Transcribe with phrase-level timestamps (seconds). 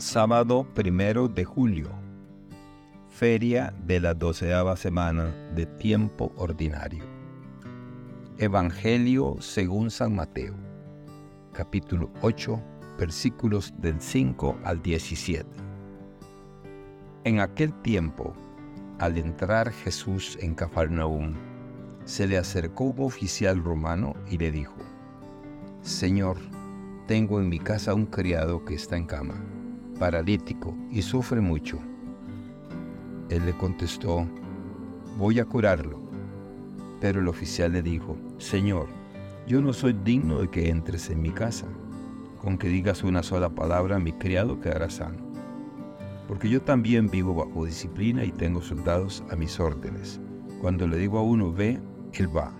[0.00, 1.90] Sábado primero de julio.
[3.08, 7.02] Feria de la doceava semana de tiempo ordinario.
[8.38, 10.54] Evangelio según San Mateo.
[11.52, 12.62] Capítulo 8,
[12.96, 15.50] versículos del 5 al 17.
[17.24, 18.34] En aquel tiempo,
[19.00, 21.34] al entrar Jesús en Cafarnaúm,
[22.04, 24.78] se le acercó un oficial romano y le dijo,
[25.82, 26.36] Señor,
[27.08, 29.42] tengo en mi casa un criado que está en cama,
[29.98, 31.78] paralítico y sufre mucho.
[33.28, 34.26] Él le contestó,
[35.18, 36.00] voy a curarlo.
[37.00, 38.88] Pero el oficial le dijo, Señor,
[39.46, 41.66] yo no soy digno de que entres en mi casa.
[42.42, 45.18] Con que digas una sola palabra, mi criado quedará sano.
[46.26, 50.20] Porque yo también vivo bajo disciplina y tengo soldados a mis órdenes.
[50.60, 51.80] Cuando le digo a uno, ve,
[52.14, 52.52] él va.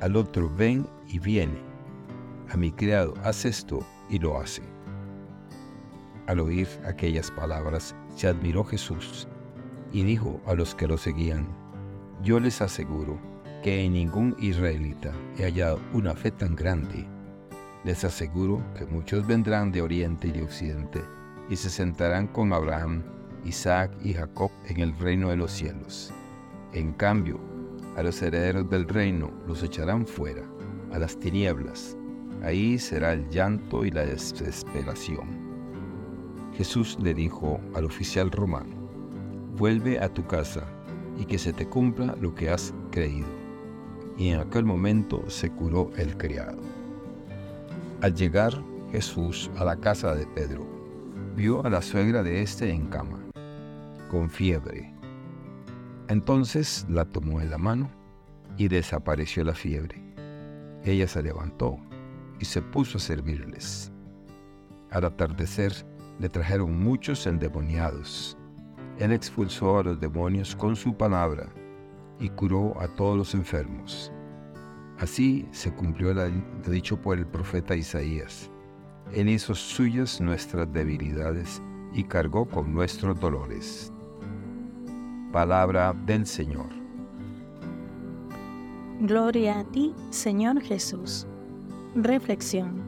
[0.00, 1.58] Al otro, ven y viene.
[2.50, 4.71] A mi criado, haz esto y lo hace.
[6.26, 9.26] Al oír aquellas palabras, se admiró Jesús
[9.92, 11.46] y dijo a los que lo seguían,
[12.22, 13.18] yo les aseguro
[13.62, 17.06] que en ningún israelita he hallado una fe tan grande.
[17.84, 21.02] Les aseguro que muchos vendrán de oriente y de occidente
[21.48, 23.02] y se sentarán con Abraham,
[23.44, 26.12] Isaac y Jacob en el reino de los cielos.
[26.72, 27.40] En cambio,
[27.96, 30.42] a los herederos del reino los echarán fuera,
[30.92, 31.96] a las tinieblas.
[32.42, 35.41] Ahí será el llanto y la desesperación.
[36.54, 38.74] Jesús le dijo al oficial romano,
[39.56, 40.66] vuelve a tu casa
[41.18, 43.28] y que se te cumpla lo que has creído.
[44.16, 46.60] Y en aquel momento se curó el criado.
[48.02, 48.52] Al llegar
[48.90, 50.66] Jesús a la casa de Pedro,
[51.34, 53.18] vio a la suegra de éste en cama,
[54.10, 54.92] con fiebre
[56.12, 57.90] entonces la tomó en la mano
[58.58, 59.98] y desapareció la fiebre.
[60.84, 61.78] Ella se levantó
[62.38, 63.90] y se puso a servirles.
[64.90, 65.72] Al atardecer
[66.18, 68.36] le trajeron muchos endemoniados.
[68.98, 71.52] Él expulsó a los demonios con su palabra
[72.18, 74.12] y curó a todos los enfermos.
[74.98, 76.28] Así se cumplió lo
[76.68, 78.50] dicho por el profeta Isaías.
[79.12, 81.60] Él hizo suyas nuestras debilidades
[81.92, 83.92] y cargó con nuestros dolores.
[85.32, 86.68] Palabra del Señor.
[89.00, 91.26] Gloria a ti, Señor Jesús.
[91.96, 92.80] Reflexión.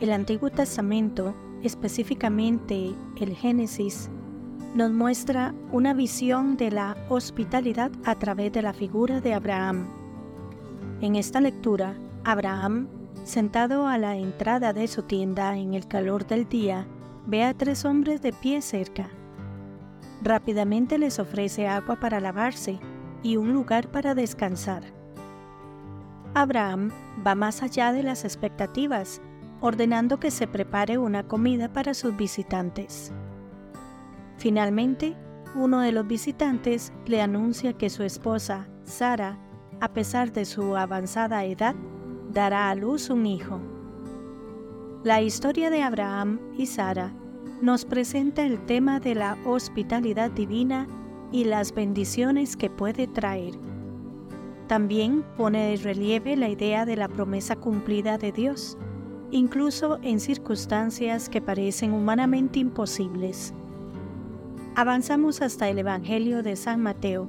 [0.00, 1.34] El Antiguo Testamento,
[1.66, 4.10] específicamente el Génesis,
[4.74, 9.88] nos muestra una visión de la hospitalidad a través de la figura de Abraham.
[11.00, 11.94] En esta lectura,
[12.24, 12.88] Abraham,
[13.24, 16.86] sentado a la entrada de su tienda en el calor del día,
[17.26, 19.10] ve a tres hombres de pie cerca
[20.22, 22.80] Rápidamente les ofrece agua para lavarse
[23.22, 24.82] y un lugar para descansar.
[26.34, 26.90] Abraham
[27.26, 29.20] va más allá de las expectativas,
[29.66, 33.12] ordenando que se prepare una comida para sus visitantes.
[34.38, 35.16] Finalmente,
[35.56, 39.38] uno de los visitantes le anuncia que su esposa, Sara,
[39.80, 41.74] a pesar de su avanzada edad,
[42.32, 43.60] dará a luz un hijo.
[45.02, 47.12] La historia de Abraham y Sara
[47.60, 50.86] nos presenta el tema de la hospitalidad divina
[51.32, 53.54] y las bendiciones que puede traer.
[54.68, 58.76] También pone de relieve la idea de la promesa cumplida de Dios,
[59.30, 63.52] incluso en circunstancias que parecen humanamente imposibles.
[64.74, 67.28] Avanzamos hasta el Evangelio de San Mateo,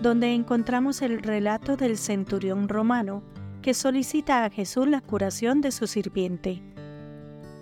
[0.00, 3.22] donde encontramos el relato del centurión romano
[3.62, 6.62] que solicita a Jesús la curación de su sirviente.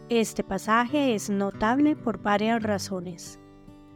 [0.09, 3.38] Este pasaje es notable por varias razones.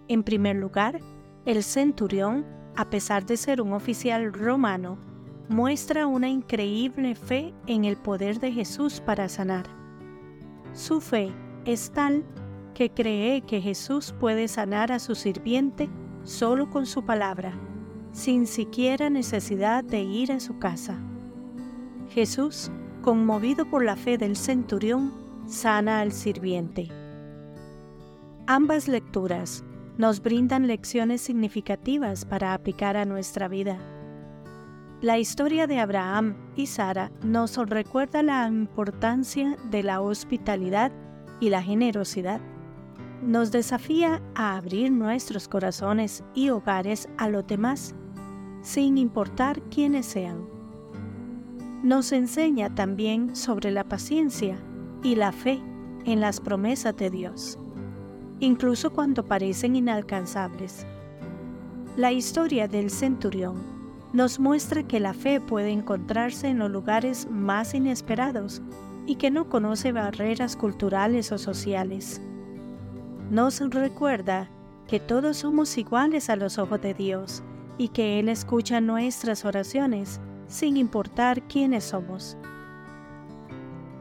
[0.08, 1.00] En primer lugar,
[1.44, 4.98] el centurión, a pesar de ser un oficial romano,
[5.48, 9.66] muestra una increíble fe en el poder de Jesús para sanar.
[10.72, 11.32] Su fe
[11.64, 12.24] es tal
[12.74, 15.88] que cree que Jesús puede sanar a su sirviente
[16.24, 17.52] solo con su palabra,
[18.12, 20.98] sin siquiera necesidad de ir a su casa.
[22.10, 22.70] Jesús,
[23.02, 25.12] conmovido por la fe del centurión,
[25.46, 26.88] sana al sirviente.
[28.46, 29.64] Ambas lecturas
[29.96, 33.78] nos brindan lecciones significativas para aplicar a nuestra vida.
[35.02, 40.90] La historia de Abraham y Sara nos recuerda la importancia de la hospitalidad
[41.38, 42.40] y la generosidad.
[43.22, 47.94] Nos desafía a abrir nuestros corazones y hogares a los demás,
[48.62, 50.48] sin importar quiénes sean.
[51.82, 54.56] Nos enseña también sobre la paciencia
[55.02, 55.60] y la fe
[56.06, 57.58] en las promesas de Dios,
[58.40, 60.86] incluso cuando parecen inalcanzables.
[61.98, 63.75] La historia del centurión
[64.16, 68.62] nos muestra que la fe puede encontrarse en los lugares más inesperados
[69.04, 72.22] y que no conoce barreras culturales o sociales.
[73.30, 74.48] nos recuerda
[74.88, 77.42] que todos somos iguales a los ojos de Dios
[77.76, 82.38] y que Él escucha nuestras oraciones sin importar quiénes somos.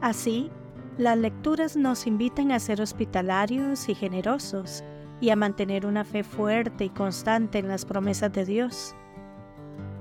[0.00, 0.50] Así,
[0.96, 4.82] las lecturas nos invitan a ser hospitalarios y generosos
[5.20, 8.96] y a mantener una fe fuerte y constante en las promesas de Dios.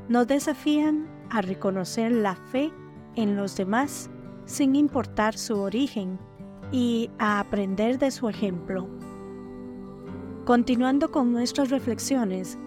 [0.07, 2.71] Nos desafían a reconocer la fe
[3.15, 4.09] en los demás
[4.45, 6.19] sin importar su origen
[6.71, 8.87] y a aprender de su ejemplo.
[10.45, 12.57] Continuando con nuestras reflexiones,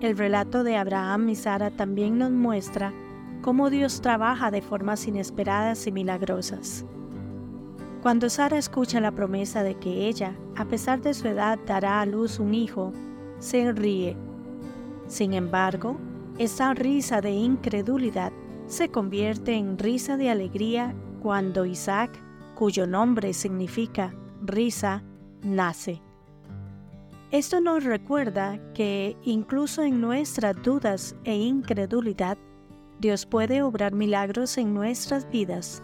[0.00, 2.92] el relato de Abraham y Sara también nos muestra
[3.42, 6.84] cómo Dios trabaja de formas inesperadas y milagrosas.
[8.00, 12.06] Cuando Sara escucha la promesa de que ella, a pesar de su edad, dará a
[12.06, 12.92] luz un hijo,
[13.40, 14.16] se ríe.
[15.08, 15.96] Sin embargo,
[16.38, 18.32] esa risa de incredulidad
[18.66, 22.10] se convierte en risa de alegría cuando Isaac,
[22.54, 25.02] cuyo nombre significa risa,
[25.42, 26.02] nace.
[27.30, 32.38] Esto nos recuerda que incluso en nuestras dudas e incredulidad,
[33.00, 35.82] Dios puede obrar milagros en nuestras vidas.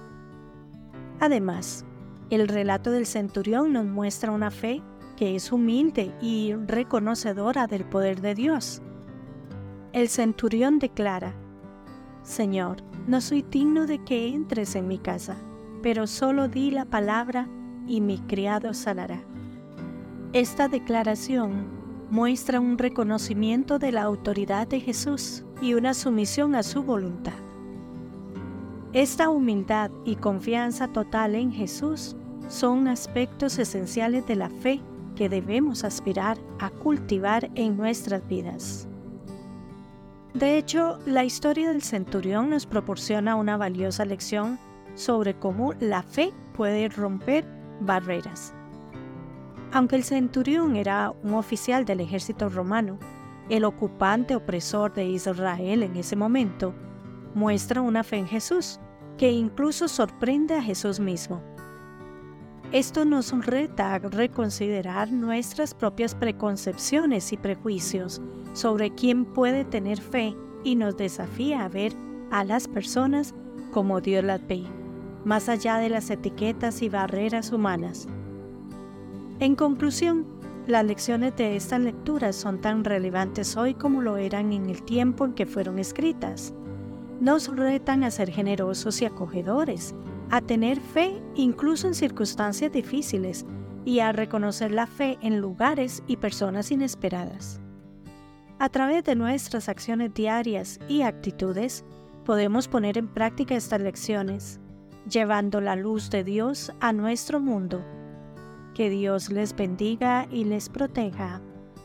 [1.21, 1.85] Además,
[2.31, 4.83] el relato del centurión nos muestra una fe
[5.17, 8.83] que es humilde y reconocedora del poder de Dios.
[9.93, 11.35] El centurión declara,
[12.23, 15.37] Señor, no soy digno de que entres en mi casa,
[15.83, 17.47] pero solo di la palabra
[17.87, 19.23] y mi criado sanará.
[20.33, 21.67] Esta declaración
[22.11, 27.39] muestra un reconocimiento de la autoridad de Jesús y una sumisión a su voluntad.
[28.95, 32.17] Esta humildad y confianza total en Jesús
[32.49, 34.81] son aspectos esenciales de la fe
[35.17, 38.89] que debemos aspirar a cultivar en nuestras vidas.
[40.35, 44.59] De hecho, la historia del centurión nos proporciona una valiosa lección
[44.95, 47.45] sobre cómo la fe puede romper
[47.81, 48.55] barreras.
[49.73, 52.99] Aunque el centurión era un oficial del ejército romano,
[53.51, 56.75] el ocupante opresor de Israel en ese momento,
[57.35, 58.81] muestra una fe en Jesús
[59.19, 61.43] que incluso sorprende a Jesús mismo.
[62.73, 68.23] Esto nos reta a reconsiderar nuestras propias preconcepciones y prejuicios
[68.55, 70.35] sobre quién puede tener fe
[70.65, 71.93] y nos desafía a ver
[72.31, 73.35] a las personas
[73.73, 74.63] como Dios las ve,
[75.23, 78.09] más allá de las etiquetas y barreras humanas.
[79.39, 80.25] En conclusión,
[80.67, 85.27] las lecciones de estas lecturas son tan relevantes hoy como lo eran en el tiempo
[85.27, 86.55] en que fueron escritas.
[87.21, 89.95] Nos retan a ser generosos y acogedores,
[90.33, 93.45] a tener fe incluso en circunstancias difíciles
[93.85, 97.61] y a reconocer la fe en lugares y personas inesperadas.
[98.59, 101.85] A través de nuestras acciones diarias y actitudes,
[102.25, 104.59] podemos poner en práctica estas lecciones,
[105.07, 107.85] llevando la luz de Dios a nuestro mundo
[108.75, 111.43] que Dios les bendiga y les proteja.